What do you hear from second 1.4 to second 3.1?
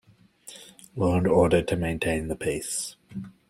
to maintain the peace.